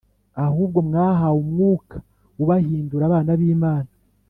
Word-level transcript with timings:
ahubwo 0.45 0.77
mwahawe 0.87 1.37
Umwuka 1.45 1.97
ubahindura 2.41 3.03
abana 3.09 3.31
b'Imana, 3.39 3.89